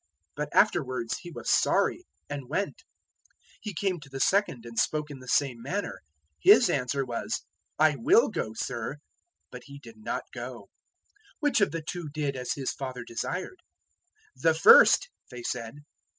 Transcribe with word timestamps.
"But 0.35 0.49
afterwards 0.51 1.19
he 1.19 1.29
was 1.29 1.51
sorry, 1.51 2.07
and 2.27 2.49
went. 2.49 2.77
021:030 3.27 3.33
He 3.61 3.73
came 3.75 3.99
to 3.99 4.09
the 4.09 4.19
second 4.19 4.65
and 4.65 4.79
spoke 4.79 5.11
in 5.11 5.19
the 5.19 5.27
same 5.27 5.61
manner. 5.61 6.01
His 6.41 6.71
answer 6.71 7.05
was, 7.05 7.43
"`I 7.79 7.93
will 7.99 8.29
go, 8.29 8.55
Sir.' 8.55 8.95
"But 9.51 9.65
he 9.65 9.77
did 9.77 9.97
not 9.97 10.23
go. 10.33 10.69
021:031 11.41 11.41
Which 11.41 11.61
of 11.61 11.71
the 11.71 11.83
two 11.83 12.09
did 12.09 12.35
as 12.35 12.53
his 12.53 12.71
father 12.73 13.03
desired?" 13.03 13.59
"The 14.35 14.55
first," 14.55 15.07
they 15.29 15.43
said. 15.43 15.75